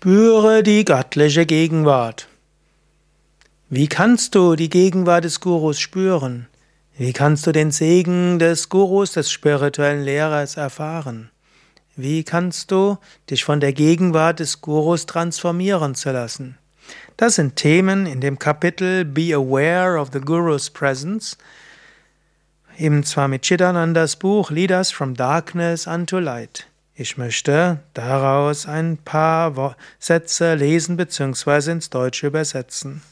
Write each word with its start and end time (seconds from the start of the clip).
Spüre 0.00 0.62
die 0.62 0.84
göttliche 0.84 1.44
Gegenwart. 1.44 2.28
Wie 3.68 3.88
kannst 3.88 4.36
du 4.36 4.54
die 4.54 4.70
Gegenwart 4.70 5.24
des 5.24 5.40
Gurus 5.40 5.80
spüren? 5.80 6.46
Wie 6.96 7.12
kannst 7.12 7.48
du 7.48 7.50
den 7.50 7.72
Segen 7.72 8.38
des 8.38 8.68
Gurus, 8.68 9.14
des 9.14 9.32
spirituellen 9.32 10.04
Lehrers 10.04 10.56
erfahren? 10.56 11.30
Wie 11.96 12.22
kannst 12.22 12.70
du 12.70 12.98
dich 13.28 13.42
von 13.42 13.58
der 13.58 13.72
Gegenwart 13.72 14.38
des 14.38 14.60
Gurus 14.60 15.06
transformieren 15.06 15.96
zu 15.96 16.12
lassen? 16.12 16.58
Das 17.16 17.34
sind 17.34 17.56
Themen 17.56 18.06
in 18.06 18.20
dem 18.20 18.38
Kapitel 18.38 19.04
Be 19.04 19.34
Aware 19.34 19.98
of 19.98 20.10
the 20.12 20.20
Guru's 20.20 20.70
Presence, 20.70 21.36
zwar 23.02 23.26
mit 23.26 23.42
Chidanandas 23.42 24.14
Buch 24.14 24.52
Lead 24.52 24.70
Us 24.70 24.92
from 24.92 25.14
Darkness 25.14 25.88
unto 25.88 26.20
Light. 26.20 26.68
Ich 27.00 27.16
möchte 27.16 27.78
daraus 27.94 28.66
ein 28.66 28.96
paar 28.96 29.76
Sätze 30.00 30.56
lesen 30.56 30.96
bzw. 30.96 31.70
ins 31.70 31.90
Deutsche 31.90 32.26
übersetzen. 32.26 33.02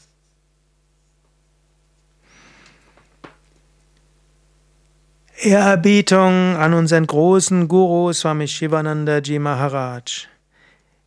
Ehrerbietung 5.37 6.57
an 6.57 6.73
unseren 6.73 7.07
großen 7.07 7.69
Guru 7.69 8.11
Swami 8.11 8.49
Shivananda 8.49 9.19
Ji 9.19 9.39
Maharaj. 9.39 10.27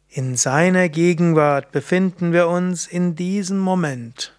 In 0.09 0.37
seiner 0.37 0.89
Gegenwart 0.89 1.73
befinden 1.73 2.33
wir 2.33 2.49
uns 2.49 2.87
in 2.87 3.15
diesem 3.15 3.59
Moment. 3.59 4.33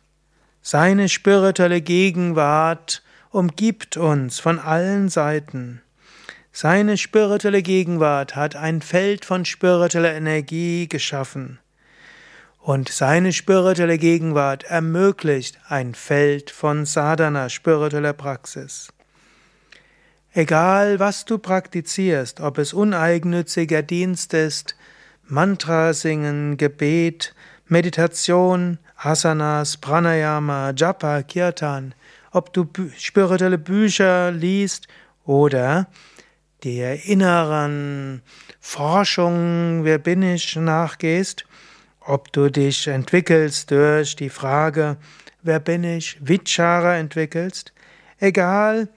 Seine 0.64 1.10
spirituelle 1.10 1.82
Gegenwart 1.82 3.04
umgibt 3.30 3.98
uns 3.98 4.40
von 4.40 4.58
allen 4.58 5.10
Seiten. 5.10 5.84
Seine 6.54 6.98
spirituelle 6.98 7.62
Gegenwart 7.62 8.36
hat 8.36 8.58
ein 8.58 8.82
Feld 8.82 9.24
von 9.24 9.46
spiritueller 9.46 10.14
Energie 10.14 10.90
geschaffen. 10.90 11.60
Und 12.60 12.90
seine 12.90 13.32
spirituelle 13.32 13.98
Gegenwart 13.98 14.66
ermöglicht 14.66 15.58
ein 15.70 15.96
Feld 15.96 16.52
von 16.52 16.86
Sadhana, 16.86 17.48
spiritueller 17.50 18.14
Praxis. 18.14 18.90
Egal, 20.34 21.00
was 21.00 21.26
du 21.26 21.38
praktizierst, 21.38 22.42
ob 22.42 22.58
es 22.58 22.74
uneigennütziger 22.74 23.82
Dienst 23.82 24.34
ist, 24.34 24.76
Mantra 25.26 25.94
singen, 25.94 26.58
Gebet, 26.58 27.34
Meditation, 27.68 28.78
Asanas, 28.98 29.78
Pranayama, 29.78 30.74
Japa, 30.76 31.24
Kirtan, 31.24 31.96
ob 32.32 32.54
du 32.54 32.68
spirituelle 32.98 33.58
Bücher 33.58 34.32
liest 34.32 34.88
oder 35.26 35.88
der 36.64 37.06
inneren 37.06 38.22
Forschung, 38.60 39.84
wer 39.84 39.98
bin 39.98 40.22
ich, 40.22 40.56
nachgehst, 40.56 41.46
ob 42.00 42.32
du 42.32 42.50
dich 42.50 42.88
entwickelst 42.88 43.72
durch 43.72 44.16
die 44.16 44.30
Frage, 44.30 44.98
wer 45.42 45.60
bin 45.60 45.84
ich, 45.84 46.18
Vichara 46.22 46.98
entwickelst, 46.98 47.74
egal 48.20 48.90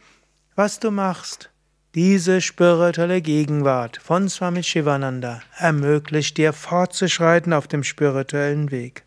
was 0.56 0.78
du 0.78 0.90
machst, 0.90 1.50
diese 1.94 2.40
spirituelle 2.40 3.22
Gegenwart 3.22 3.98
von 3.98 4.28
Swami 4.28 4.62
Shivananda 4.62 5.40
ermöglicht 5.56 6.36
dir 6.38 6.52
fortzuschreiten 6.52 7.52
auf 7.52 7.68
dem 7.68 7.84
spirituellen 7.84 8.70
Weg. 8.70 9.04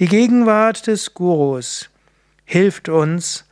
Die 0.00 0.08
Gegenwart 0.08 0.86
des 0.86 1.14
Gurus 1.14 1.90
hilft 2.44 2.88
uns, 2.88 3.44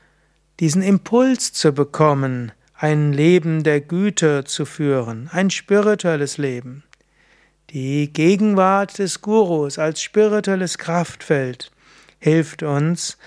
diesen 0.60 0.82
Impuls 0.82 1.52
zu 1.52 1.72
bekommen, 1.72 2.52
ein 2.80 3.12
Leben 3.12 3.64
der 3.64 3.80
Güte 3.80 4.44
zu 4.44 4.64
führen, 4.64 5.28
ein 5.32 5.50
spirituelles 5.50 6.38
Leben. 6.38 6.84
Die 7.70 8.12
Gegenwart 8.12 8.98
des 9.00 9.20
Gurus 9.20 9.80
als 9.80 10.00
spirituelles 10.00 10.78
Kraftfeld 10.78 11.72
hilft 12.20 12.62
uns, 12.62 13.18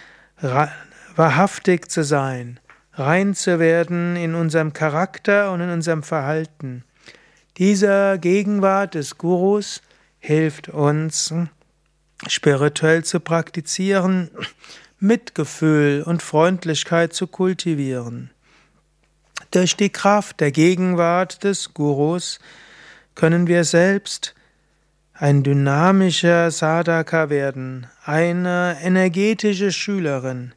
wahrhaftig 1.17 1.91
zu 1.91 2.05
sein, 2.05 2.61
rein 2.93 3.35
zu 3.35 3.59
werden 3.59 4.15
in 4.15 4.35
unserem 4.35 4.71
Charakter 4.71 5.51
und 5.51 5.59
in 5.59 5.69
unserem 5.69 6.03
Verhalten. 6.03 6.85
Diese 7.57 8.19
Gegenwart 8.21 8.95
des 8.95 9.17
Gurus 9.17 9.81
hilft 10.19 10.69
uns, 10.69 11.33
spirituell 12.25 13.03
zu 13.03 13.19
praktizieren, 13.19 14.31
Mitgefühl 14.97 16.03
und 16.03 16.23
Freundlichkeit 16.23 17.11
zu 17.11 17.27
kultivieren. 17.27 18.31
Durch 19.51 19.75
die 19.75 19.89
Kraft 19.89 20.39
der 20.39 20.51
Gegenwart 20.51 21.43
des 21.43 21.73
Gurus 21.73 22.39
können 23.15 23.47
wir 23.47 23.65
selbst 23.65 24.33
ein 25.13 25.43
dynamischer 25.43 26.49
Sadhaka 26.51 27.29
werden, 27.29 27.85
eine 28.05 28.77
energetische 28.81 29.73
Schülerin, 29.73 30.53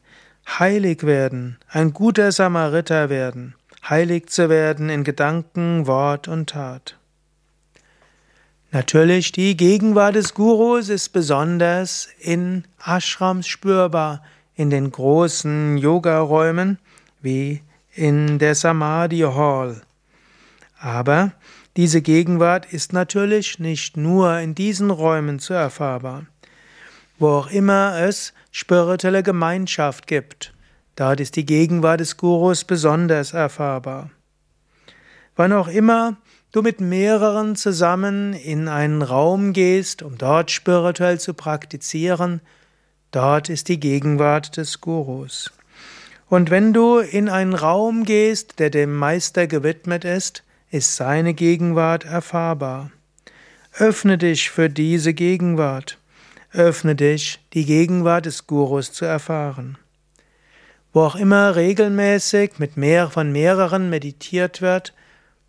heilig 0.47 1.03
werden, 1.03 1.57
ein 1.67 1.91
guter 1.91 2.31
Samariter 2.31 3.09
werden, 3.09 3.55
heilig 3.87 4.29
zu 4.29 4.49
werden 4.49 4.89
in 4.89 5.03
Gedanken, 5.03 5.87
Wort 5.87 6.29
und 6.29 6.51
Tat. 6.51 6.97
Natürlich, 8.71 9.33
die 9.33 9.57
Gegenwart 9.57 10.15
des 10.15 10.33
Gurus 10.33 10.87
ist 10.87 11.09
besonders 11.09 12.07
in 12.19 12.63
Ashrams 12.85 13.45
spürbar, 13.45 14.23
in 14.55 14.69
den 14.69 14.89
großen 14.89 15.77
Yogaräumen 15.77 16.79
wie 17.21 17.61
in 17.95 18.39
der 18.39 18.55
Samadhi 18.55 19.21
Hall. 19.21 19.81
Aber 20.77 21.31
diese 21.77 22.01
Gegenwart 22.01 22.71
ist 22.71 22.93
natürlich 22.93 23.59
nicht 23.59 23.97
nur 23.97 24.37
in 24.39 24.53
diesen 24.53 24.91
Räumen 24.91 25.39
zu 25.39 25.53
erfahrbar. 25.53 26.25
Wo 27.17 27.29
auch 27.29 27.47
immer 27.47 27.97
es 28.01 28.33
spirituelle 28.51 29.23
Gemeinschaft 29.23 30.07
gibt, 30.07 30.53
dort 30.97 31.21
ist 31.21 31.37
die 31.37 31.45
Gegenwart 31.45 32.01
des 32.01 32.17
Gurus 32.17 32.65
besonders 32.65 33.33
erfahrbar. 33.33 34.09
Wann 35.37 35.53
auch 35.53 35.69
immer 35.69 36.17
du 36.51 36.61
mit 36.61 36.81
mehreren 36.81 37.55
zusammen 37.55 38.33
in 38.33 38.67
einen 38.67 39.01
Raum 39.01 39.53
gehst, 39.53 40.01
um 40.01 40.17
dort 40.17 40.51
spirituell 40.51 41.19
zu 41.19 41.33
praktizieren, 41.33 42.41
dort 43.11 43.49
ist 43.49 43.69
die 43.69 43.79
Gegenwart 43.79 44.57
des 44.57 44.81
Gurus. 44.81 45.51
Und 46.27 46.49
wenn 46.49 46.73
du 46.73 46.97
in 46.99 47.29
einen 47.29 47.53
Raum 47.53 48.03
gehst, 48.03 48.59
der 48.59 48.69
dem 48.69 48.95
Meister 48.95 49.47
gewidmet 49.47 50.05
ist, 50.05 50.43
ist 50.71 50.95
seine 50.95 51.33
Gegenwart 51.33 52.05
erfahrbar. 52.05 52.91
Öffne 53.77 54.17
dich 54.17 54.49
für 54.49 54.69
diese 54.69 55.13
Gegenwart. 55.13 55.99
Öffne 56.51 56.95
dich, 56.95 57.39
die 57.53 57.65
Gegenwart 57.65 58.25
des 58.25 58.47
Gurus 58.47 58.91
zu 58.91 59.05
erfahren. 59.05 59.77
Wo 60.93 61.01
auch 61.01 61.15
immer 61.15 61.55
regelmäßig 61.55 62.53
mit 62.57 62.77
mehr 62.77 63.09
von 63.09 63.31
mehreren 63.31 63.89
meditiert 63.89 64.61
wird, 64.61 64.93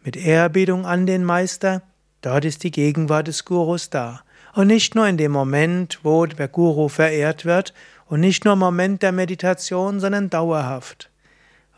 mit 0.03 0.16
Ehrerbietung 0.16 0.84
an 0.84 1.06
den 1.06 1.25
Meister, 1.25 1.82
dort 2.20 2.44
ist 2.44 2.65
die 2.65 2.72
Gegenwart 2.72 3.28
des 3.28 3.44
Gurus 3.44 3.88
da. 3.88 4.22
Und 4.54 4.66
nicht 4.69 4.94
nur 4.94 5.06
in 5.06 5.16
dem 5.16 5.32
Moment, 5.32 6.00
wo 6.03 6.26
der 6.26 6.48
Guru 6.48 6.88
verehrt 6.88 7.44
wird 7.44 7.72
und 8.09 8.21
nicht 8.21 8.44
nur 8.44 8.55
im 8.55 8.61
Moment 8.61 9.03
der 9.03 9.12
Meditation, 9.12 10.00
sondern 10.00 10.31
dauerhaft. 10.31 11.11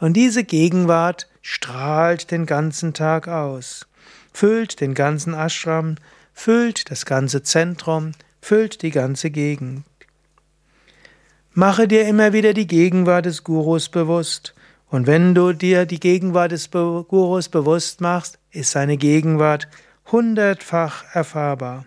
Und 0.00 0.14
diese 0.14 0.44
Gegenwart 0.44 1.28
strahlt 1.42 2.30
den 2.30 2.46
ganzen 2.46 2.94
Tag 2.94 3.28
aus, 3.28 3.86
füllt 4.32 4.80
den 4.80 4.94
ganzen 4.94 5.34
Ashram, 5.34 5.96
füllt 6.32 6.90
das 6.90 7.04
ganze 7.06 7.42
Zentrum, 7.42 8.12
füllt 8.40 8.82
die 8.82 8.90
ganze 8.90 9.30
Gegend. 9.30 9.84
Mache 11.52 11.88
dir 11.88 12.06
immer 12.06 12.32
wieder 12.32 12.54
die 12.54 12.68
Gegenwart 12.68 13.26
des 13.26 13.42
Gurus 13.42 13.88
bewusst. 13.88 14.54
Und 14.90 15.08
wenn 15.08 15.34
du 15.34 15.52
dir 15.52 15.86
die 15.86 15.98
Gegenwart 15.98 16.52
des 16.52 16.70
Gurus 16.70 17.48
bewusst 17.48 18.00
machst, 18.00 18.38
ist 18.52 18.70
seine 18.70 18.96
Gegenwart 18.96 19.66
hundertfach 20.06 21.04
erfahrbar. 21.12 21.84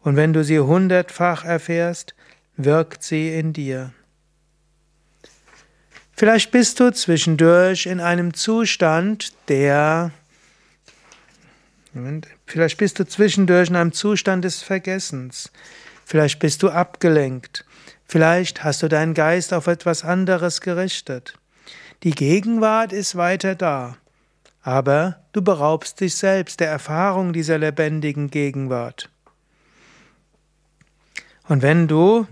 Und 0.00 0.16
wenn 0.16 0.34
du 0.34 0.44
sie 0.44 0.60
hundertfach 0.60 1.44
erfährst, 1.44 2.14
wirkt 2.56 3.02
sie 3.02 3.34
in 3.34 3.52
dir. 3.52 3.92
Vielleicht 6.12 6.50
bist 6.50 6.78
du 6.78 6.92
zwischendurch 6.92 7.86
in 7.86 8.00
einem 8.00 8.34
Zustand, 8.34 9.32
der 9.48 10.12
Vielleicht 12.46 12.78
bist 12.78 12.98
du 12.98 13.06
zwischendurch 13.06 13.68
in 13.68 13.76
einem 13.76 13.92
Zustand 13.92 14.44
des 14.44 14.62
Vergessens. 14.62 15.52
Vielleicht 16.04 16.40
bist 16.40 16.62
du 16.62 16.70
abgelenkt. 16.70 17.64
Vielleicht 18.04 18.64
hast 18.64 18.82
du 18.82 18.88
deinen 18.88 19.14
Geist 19.14 19.54
auf 19.54 19.68
etwas 19.68 20.04
anderes 20.04 20.60
gerichtet. 20.60 21.38
Die 22.02 22.10
Gegenwart 22.10 22.92
ist 22.92 23.16
weiter 23.16 23.54
da. 23.54 23.96
Aber 24.62 25.20
du 25.32 25.42
beraubst 25.42 26.00
dich 26.00 26.16
selbst 26.16 26.58
der 26.60 26.68
Erfahrung 26.68 27.32
dieser 27.32 27.58
lebendigen 27.58 28.30
Gegenwart. 28.30 29.08
Und 31.46 31.62
wenn 31.62 31.86
du 31.86 32.26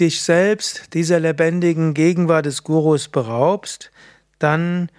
dich 0.00 0.22
selbst 0.22 0.94
dieser 0.94 1.20
lebendigen 1.20 1.94
Gegenwart 1.94 2.46
des 2.46 2.64
Gurus 2.64 3.08
beraubst, 3.08 3.90
dann 4.38 4.90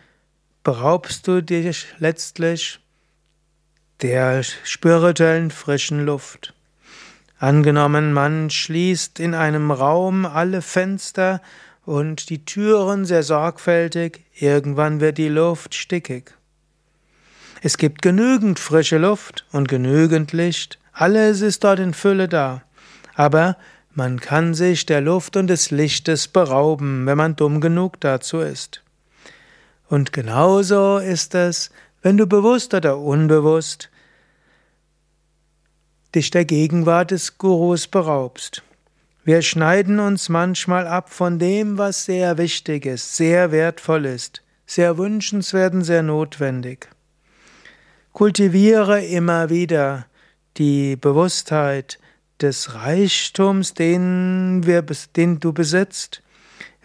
beraubst 0.63 1.27
du 1.27 1.41
dich 1.41 1.87
letztlich 1.99 2.79
der 4.01 4.43
spirituellen 4.43 5.51
frischen 5.51 6.05
Luft. 6.05 6.53
Angenommen, 7.37 8.13
man 8.13 8.49
schließt 8.49 9.19
in 9.19 9.33
einem 9.33 9.71
Raum 9.71 10.25
alle 10.25 10.61
Fenster 10.61 11.41
und 11.85 12.29
die 12.29 12.43
Türen 12.45 13.05
sehr 13.05 13.23
sorgfältig, 13.23 14.25
irgendwann 14.35 14.99
wird 14.99 15.17
die 15.17 15.29
Luft 15.29 15.73
stickig. 15.73 16.33
Es 17.61 17.77
gibt 17.77 18.01
genügend 18.01 18.59
frische 18.59 18.97
Luft 18.97 19.45
und 19.51 19.67
genügend 19.67 20.33
Licht, 20.33 20.79
alles 20.91 21.41
ist 21.41 21.63
dort 21.63 21.79
in 21.79 21.93
Fülle 21.93 22.27
da, 22.27 22.61
aber 23.15 23.57
man 23.99 24.21
kann 24.21 24.53
sich 24.53 24.85
der 24.85 25.01
Luft 25.01 25.35
und 25.35 25.47
des 25.47 25.71
Lichtes 25.71 26.29
berauben, 26.29 27.05
wenn 27.05 27.17
man 27.17 27.35
dumm 27.35 27.59
genug 27.59 27.99
dazu 27.99 28.39
ist. 28.39 28.81
Und 29.89 30.13
genauso 30.13 30.99
ist 30.99 31.35
es, 31.35 31.69
wenn 32.01 32.15
du 32.15 32.25
bewusst 32.25 32.73
oder 32.73 32.97
unbewusst 32.97 33.89
dich 36.15 36.31
der 36.31 36.45
Gegenwart 36.45 37.11
des 37.11 37.37
Gurus 37.37 37.87
beraubst. 37.87 38.63
Wir 39.25 39.41
schneiden 39.41 39.99
uns 39.99 40.29
manchmal 40.29 40.87
ab 40.87 41.11
von 41.11 41.37
dem, 41.37 41.77
was 41.77 42.05
sehr 42.05 42.37
wichtig 42.37 42.85
ist, 42.85 43.17
sehr 43.17 43.51
wertvoll 43.51 44.05
ist, 44.05 44.41
sehr 44.65 44.97
wünschenswert 44.97 45.73
und 45.73 45.83
sehr 45.83 46.03
notwendig. 46.03 46.87
Kultiviere 48.13 49.03
immer 49.03 49.49
wieder 49.49 50.05
die 50.55 50.95
Bewusstheit 50.95 51.99
des 52.41 52.75
Reichtums, 52.75 53.73
den, 53.73 54.61
wir, 54.65 54.85
den 55.15 55.39
du 55.39 55.53
besitzt. 55.53 56.21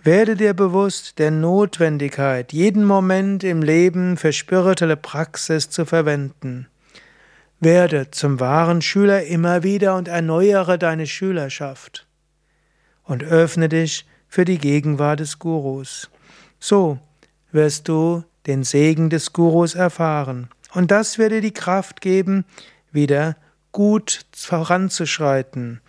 Werde 0.03 0.37
dir 0.37 0.53
bewusst 0.53 1.19
der 1.19 1.31
Notwendigkeit, 1.31 2.53
jeden 2.53 2.85
Moment 2.85 3.43
im 3.43 3.63
Leben 3.63 4.17
für 4.17 4.33
spirituelle 4.33 4.97
Praxis 4.97 5.71
zu 5.71 5.87
verwenden. 5.87 6.67
Werde 7.61 8.11
zum 8.11 8.41
wahren 8.41 8.83
Schüler 8.83 9.25
immer 9.25 9.63
wieder 9.63 9.97
und 9.97 10.09
erneuere 10.09 10.77
deine 10.77 11.07
Schülerschaft. 11.07 12.07
Und 13.05 13.23
öffne 13.23 13.69
dich 13.69 14.07
für 14.29 14.45
die 14.45 14.59
Gegenwart 14.59 15.21
des 15.21 15.39
Gurus. 15.39 16.11
So 16.59 16.99
wirst 17.53 17.89
du 17.89 18.25
den 18.47 18.65
Segen 18.65 19.09
des 19.09 19.33
Gurus 19.33 19.75
erfahren. 19.75 20.49
Und 20.73 20.91
das 20.91 21.19
wird 21.19 21.33
dir 21.33 21.41
die 21.41 21.55
Kraft 21.55 22.01
geben, 22.01 22.45
wieder 22.93 23.37
gut 23.75 24.25
voranzuschreiten, 24.33 25.83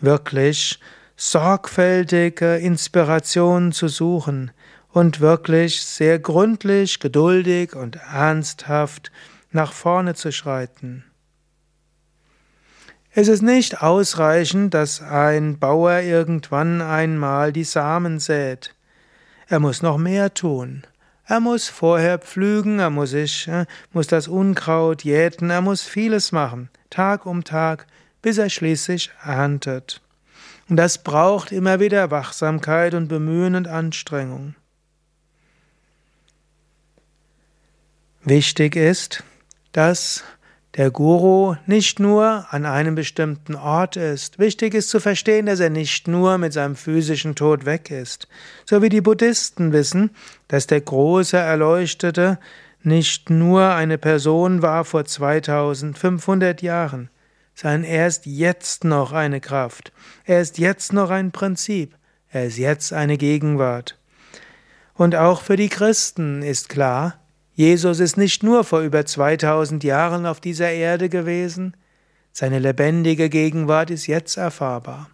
wirklich 0.00 0.80
sorgfältige 1.16 2.56
Inspiration 2.56 3.72
zu 3.72 3.86
suchen 3.88 4.50
und 4.88 5.20
wirklich 5.20 5.82
sehr 5.82 6.18
gründlich, 6.18 6.98
geduldig 6.98 7.76
und 7.76 7.96
ernsthaft 7.96 9.12
nach 9.52 9.72
vorne 9.72 10.14
zu 10.14 10.32
schreiten. 10.32 11.04
Es 13.12 13.28
ist 13.28 13.42
nicht 13.42 13.82
ausreichend, 13.82 14.72
dass 14.74 15.02
ein 15.02 15.58
Bauer 15.58 16.00
irgendwann 16.00 16.80
einmal 16.80 17.52
die 17.52 17.64
Samen 17.64 18.18
sät. 18.18 18.74
Er 19.46 19.60
muss 19.60 19.82
noch 19.82 19.98
mehr 19.98 20.32
tun. 20.32 20.86
Er 21.28 21.40
muss 21.40 21.68
vorher 21.68 22.18
pflügen, 22.18 22.78
er 22.78 22.90
muss 22.90 23.10
sich, 23.10 23.48
äh, 23.48 23.66
muss 23.92 24.06
das 24.06 24.28
Unkraut 24.28 25.02
jäten, 25.02 25.50
er 25.50 25.60
muss 25.60 25.82
vieles 25.82 26.30
machen, 26.30 26.70
Tag 26.88 27.26
um 27.26 27.42
Tag, 27.42 27.86
bis 28.22 28.38
er 28.38 28.48
schließlich 28.48 29.10
erntet. 29.24 30.00
Und 30.68 30.76
das 30.76 31.02
braucht 31.02 31.50
immer 31.52 31.80
wieder 31.80 32.10
Wachsamkeit 32.10 32.94
und 32.94 33.08
Bemühen 33.08 33.56
und 33.56 33.66
Anstrengung. 33.66 34.54
Wichtig 38.22 38.74
ist, 38.74 39.22
dass 39.72 40.24
der 40.76 40.90
Guru 40.90 41.56
nicht 41.66 42.00
nur 42.00 42.46
an 42.50 42.66
einem 42.66 42.94
bestimmten 42.94 43.54
Ort 43.54 43.96
ist. 43.96 44.38
Wichtig 44.38 44.74
ist 44.74 44.90
zu 44.90 45.00
verstehen, 45.00 45.46
dass 45.46 45.60
er 45.60 45.70
nicht 45.70 46.06
nur 46.06 46.36
mit 46.36 46.52
seinem 46.52 46.76
physischen 46.76 47.34
Tod 47.34 47.64
weg 47.64 47.90
ist. 47.90 48.28
So 48.66 48.82
wie 48.82 48.90
die 48.90 49.00
Buddhisten 49.00 49.72
wissen, 49.72 50.10
dass 50.48 50.66
der 50.66 50.82
große 50.82 51.38
Erleuchtete 51.38 52.38
nicht 52.82 53.30
nur 53.30 53.74
eine 53.74 53.96
Person 53.96 54.60
war 54.60 54.84
vor 54.84 55.06
2500 55.06 56.60
Jahren, 56.60 57.08
sondern 57.54 57.84
er 57.84 58.06
ist 58.06 58.26
jetzt 58.26 58.84
noch 58.84 59.12
eine 59.12 59.40
Kraft. 59.40 59.92
Er 60.24 60.42
ist 60.42 60.58
jetzt 60.58 60.92
noch 60.92 61.10
ein 61.10 61.32
Prinzip. 61.32 61.96
Er 62.30 62.46
ist 62.46 62.58
jetzt 62.58 62.92
eine 62.92 63.16
Gegenwart. 63.16 63.98
Und 64.92 65.16
auch 65.16 65.40
für 65.40 65.56
die 65.56 65.70
Christen 65.70 66.42
ist 66.42 66.68
klar, 66.68 67.18
Jesus 67.56 68.00
ist 68.00 68.18
nicht 68.18 68.42
nur 68.42 68.64
vor 68.64 68.80
über 68.80 69.06
2000 69.06 69.82
Jahren 69.82 70.26
auf 70.26 70.40
dieser 70.40 70.70
Erde 70.70 71.08
gewesen, 71.08 71.74
seine 72.30 72.58
lebendige 72.58 73.30
Gegenwart 73.30 73.90
ist 73.90 74.06
jetzt 74.06 74.36
erfahrbar. 74.36 75.08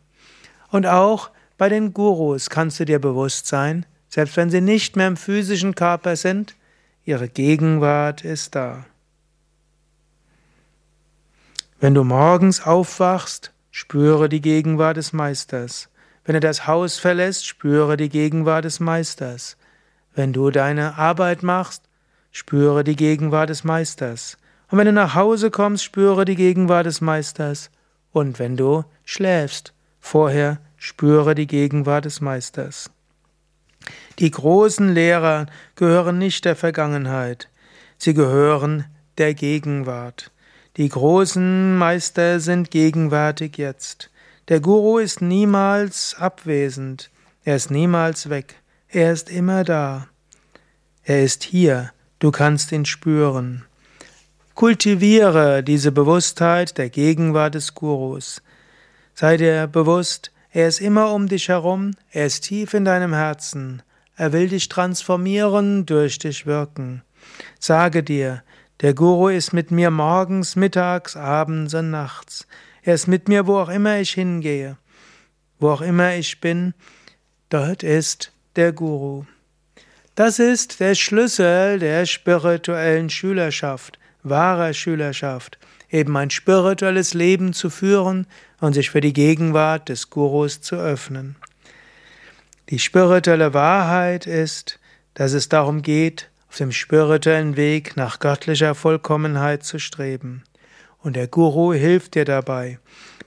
Und 0.68 0.86
auch 0.86 1.30
bei 1.56 1.68
den 1.68 1.94
Gurus 1.94 2.50
kannst 2.50 2.80
du 2.80 2.84
dir 2.84 2.98
bewusst 2.98 3.46
sein, 3.46 3.86
selbst 4.08 4.36
wenn 4.36 4.50
sie 4.50 4.60
nicht 4.60 4.96
mehr 4.96 5.06
im 5.06 5.16
physischen 5.16 5.76
Körper 5.76 6.16
sind, 6.16 6.56
ihre 7.04 7.28
Gegenwart 7.28 8.24
ist 8.24 8.56
da. 8.56 8.86
Wenn 11.78 11.94
du 11.94 12.02
morgens 12.02 12.66
aufwachst, 12.66 13.52
spüre 13.70 14.28
die 14.28 14.40
Gegenwart 14.40 14.96
des 14.96 15.12
Meisters. 15.12 15.90
Wenn 16.24 16.34
du 16.34 16.40
das 16.40 16.66
Haus 16.66 16.98
verlässt, 16.98 17.46
spüre 17.46 17.96
die 17.96 18.08
Gegenwart 18.08 18.64
des 18.64 18.80
Meisters. 18.80 19.56
Wenn 20.16 20.32
du 20.32 20.50
deine 20.50 20.98
Arbeit 20.98 21.44
machst, 21.44 21.84
spüre 22.32 22.82
die 22.82 22.96
Gegenwart 22.96 23.50
des 23.50 23.62
Meisters. 23.62 24.38
Und 24.68 24.78
wenn 24.78 24.86
du 24.86 24.92
nach 24.92 25.14
Hause 25.14 25.50
kommst, 25.50 25.84
spüre 25.84 26.24
die 26.24 26.34
Gegenwart 26.34 26.86
des 26.86 27.00
Meisters. 27.00 27.70
Und 28.10 28.38
wenn 28.38 28.56
du 28.56 28.84
schläfst, 29.04 29.72
vorher 30.00 30.58
spüre 30.76 31.34
die 31.34 31.46
Gegenwart 31.46 32.06
des 32.06 32.20
Meisters. 32.20 32.90
Die 34.18 34.30
großen 34.30 34.92
Lehrer 34.92 35.46
gehören 35.76 36.18
nicht 36.18 36.44
der 36.44 36.56
Vergangenheit, 36.56 37.48
sie 37.98 38.14
gehören 38.14 38.84
der 39.18 39.34
Gegenwart. 39.34 40.30
Die 40.76 40.88
großen 40.88 41.76
Meister 41.76 42.40
sind 42.40 42.70
gegenwärtig 42.70 43.58
jetzt. 43.58 44.10
Der 44.48 44.60
Guru 44.60 44.98
ist 44.98 45.20
niemals 45.20 46.16
abwesend, 46.18 47.10
er 47.44 47.56
ist 47.56 47.70
niemals 47.70 48.28
weg, 48.28 48.54
er 48.88 49.12
ist 49.12 49.30
immer 49.30 49.64
da. 49.64 50.08
Er 51.04 51.22
ist 51.24 51.42
hier, 51.42 51.92
Du 52.22 52.30
kannst 52.30 52.70
ihn 52.70 52.84
spüren. 52.84 53.64
Kultiviere 54.54 55.64
diese 55.64 55.90
Bewusstheit 55.90 56.78
der 56.78 56.88
Gegenwart 56.88 57.56
des 57.56 57.74
Gurus. 57.74 58.42
Sei 59.12 59.36
dir 59.36 59.66
bewusst, 59.66 60.30
er 60.52 60.68
ist 60.68 60.80
immer 60.80 61.12
um 61.14 61.26
dich 61.26 61.48
herum, 61.48 61.96
er 62.12 62.26
ist 62.26 62.42
tief 62.44 62.74
in 62.74 62.84
deinem 62.84 63.12
Herzen, 63.12 63.82
er 64.14 64.32
will 64.32 64.48
dich 64.48 64.68
transformieren, 64.68 65.84
durch 65.84 66.20
dich 66.20 66.46
wirken. 66.46 67.02
Sage 67.58 68.04
dir, 68.04 68.44
der 68.82 68.94
Guru 68.94 69.26
ist 69.26 69.52
mit 69.52 69.72
mir 69.72 69.90
morgens, 69.90 70.54
mittags, 70.54 71.16
abends 71.16 71.74
und 71.74 71.90
nachts. 71.90 72.46
Er 72.84 72.94
ist 72.94 73.08
mit 73.08 73.26
mir, 73.26 73.48
wo 73.48 73.58
auch 73.58 73.68
immer 73.68 73.98
ich 73.98 74.12
hingehe. 74.12 74.76
Wo 75.58 75.70
auch 75.70 75.80
immer 75.80 76.14
ich 76.14 76.40
bin, 76.40 76.74
dort 77.48 77.82
ist 77.82 78.30
der 78.54 78.70
Guru. 78.72 79.24
Das 80.14 80.38
ist 80.38 80.80
der 80.80 80.94
Schlüssel 80.94 81.78
der 81.78 82.04
spirituellen 82.04 83.08
Schülerschaft, 83.08 83.98
wahrer 84.22 84.74
Schülerschaft, 84.74 85.58
eben 85.90 86.14
ein 86.18 86.28
spirituelles 86.28 87.14
Leben 87.14 87.54
zu 87.54 87.70
führen 87.70 88.26
und 88.60 88.74
sich 88.74 88.90
für 88.90 89.00
die 89.00 89.14
Gegenwart 89.14 89.88
des 89.88 90.10
Gurus 90.10 90.60
zu 90.60 90.76
öffnen. 90.76 91.36
Die 92.68 92.78
spirituelle 92.78 93.54
Wahrheit 93.54 94.26
ist, 94.26 94.78
dass 95.14 95.32
es 95.32 95.48
darum 95.48 95.80
geht, 95.80 96.28
auf 96.50 96.58
dem 96.58 96.72
spirituellen 96.72 97.56
Weg 97.56 97.96
nach 97.96 98.18
göttlicher 98.18 98.74
Vollkommenheit 98.74 99.64
zu 99.64 99.78
streben. 99.78 100.44
Und 100.98 101.16
der 101.16 101.26
Guru 101.26 101.72
hilft 101.72 102.16
dir 102.16 102.26
dabei. 102.26 102.78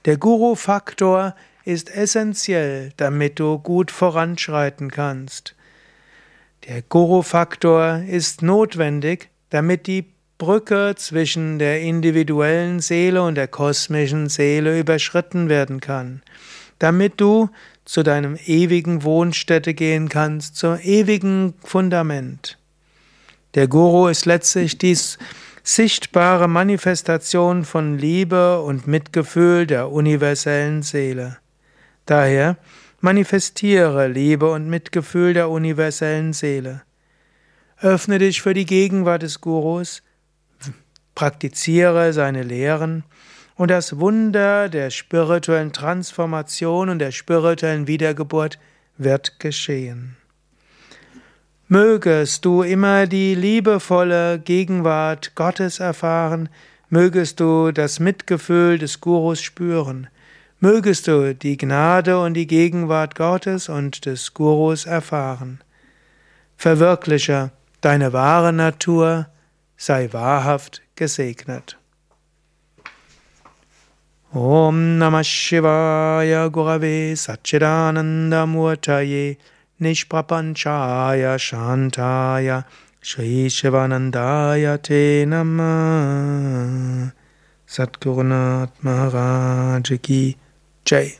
Der 0.04 0.18
Guru-Faktor 0.18 1.34
ist 1.64 1.92
essentiell, 1.92 2.92
damit 2.96 3.40
du 3.40 3.58
gut 3.58 3.90
voranschreiten 3.90 4.88
kannst. 4.92 5.55
Der 6.64 6.82
Guru-Faktor 6.82 8.02
ist 8.08 8.42
notwendig, 8.42 9.28
damit 9.50 9.86
die 9.86 10.06
Brücke 10.38 10.94
zwischen 10.96 11.58
der 11.58 11.80
individuellen 11.80 12.80
Seele 12.80 13.22
und 13.22 13.36
der 13.36 13.48
kosmischen 13.48 14.28
Seele 14.28 14.78
überschritten 14.78 15.48
werden 15.48 15.80
kann, 15.80 16.22
damit 16.78 17.20
du 17.20 17.48
zu 17.84 18.02
deinem 18.02 18.36
ewigen 18.46 19.04
Wohnstätte 19.04 19.72
gehen 19.72 20.08
kannst, 20.08 20.56
zum 20.56 20.78
ewigen 20.80 21.54
Fundament. 21.62 22.58
Der 23.54 23.68
Guru 23.68 24.08
ist 24.08 24.26
letztlich 24.26 24.76
dies 24.76 25.18
sichtbare 25.62 26.48
Manifestation 26.48 27.64
von 27.64 27.96
Liebe 27.96 28.60
und 28.60 28.86
Mitgefühl 28.86 29.66
der 29.66 29.90
universellen 29.90 30.82
Seele. 30.82 31.38
Daher 32.04 32.56
Manifestiere 33.00 34.08
Liebe 34.08 34.50
und 34.50 34.68
Mitgefühl 34.68 35.34
der 35.34 35.50
universellen 35.50 36.32
Seele. 36.32 36.82
Öffne 37.80 38.18
dich 38.18 38.40
für 38.40 38.54
die 38.54 38.64
Gegenwart 38.64 39.22
des 39.22 39.40
Gurus. 39.40 40.02
praktiziere 41.14 42.12
seine 42.12 42.42
Lehren 42.42 43.04
und 43.56 43.70
das 43.70 43.98
Wunder 43.98 44.68
der 44.68 44.90
spirituellen 44.90 45.72
Transformation 45.72 46.88
und 46.88 46.98
der 46.98 47.10
spirituellen 47.10 47.86
Wiedergeburt 47.86 48.58
wird 48.98 49.40
geschehen. 49.40 50.16
Mögest 51.68 52.44
du 52.44 52.62
immer 52.62 53.06
die 53.06 53.34
liebevolle 53.34 54.38
Gegenwart 54.38 55.34
Gottes 55.34 55.80
erfahren, 55.80 56.48
mögest 56.90 57.40
du 57.40 57.72
das 57.72 57.98
Mitgefühl 57.98 58.78
des 58.78 59.00
Gurus 59.00 59.40
spüren, 59.40 60.08
mögest 60.60 61.06
du 61.06 61.34
die 61.34 61.56
Gnade 61.56 62.20
und 62.20 62.34
die 62.34 62.46
Gegenwart 62.46 63.14
Gottes 63.14 63.68
und 63.68 64.06
des 64.06 64.34
Gurus 64.34 64.86
erfahren. 64.86 65.60
Verwirkliche 66.56 67.50
deine 67.80 68.12
wahre 68.12 68.52
Natur, 68.52 69.28
sei 69.76 70.08
wahrhaft 70.12 70.82
gesegnet. 70.96 71.76
Om 74.32 74.98
Namah 74.98 75.22
Shivaya 75.22 76.50
Gurave 76.50 77.14
Satchidananda 77.16 78.44
Murtaye 78.44 79.36
Nishprapanchaya 79.80 81.38
Shantaya 81.38 82.64
Shri 83.00 83.46
Shivanandaya 83.46 84.82
Te 84.82 85.24
Namah 85.26 87.12
Satgurunath 87.66 88.72
Maharaj 88.82 90.02
Ki 90.02 90.36
Jai 90.86 91.14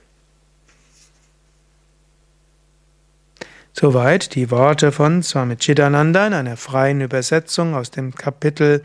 Soweit 3.73 4.35
die 4.35 4.51
Worte 4.51 4.93
von 4.93 5.23
Swami 5.23 5.57
Chidananda 5.57 6.27
in 6.27 6.35
einer 6.35 6.57
freien 6.57 7.01
Übersetzung 7.01 7.75
aus 7.75 7.91
dem 7.91 8.15
Kapitel 8.15 8.83